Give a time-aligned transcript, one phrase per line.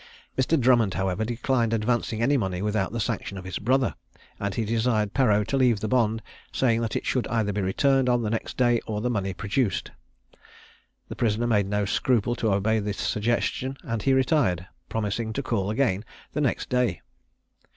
[0.35, 0.59] Mr.
[0.59, 3.93] Drummond, however, declined advancing any money without the sanction of his brother,
[4.39, 8.09] and he desired Perreau to leave the bond, saying that it should either be returned
[8.09, 9.91] on the next day, or the money produced.
[11.07, 15.69] The prisoner made no scruple to obey this suggestion, and he retired, promising to call
[15.69, 17.01] again the next day.